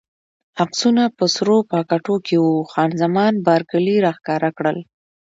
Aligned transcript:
عکسونه 0.63 1.03
په 1.17 1.25
سرو 1.35 1.57
پاکټو 1.71 2.15
کې 2.25 2.35
وو، 2.43 2.55
خان 2.71 2.89
زمان 3.03 3.33
بارکلي 3.47 3.95
راښکاره 4.05 4.49
کړل. 4.57 4.77